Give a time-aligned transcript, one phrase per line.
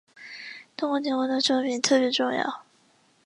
[0.75, 2.63] 冬宫提供的作品特别重要。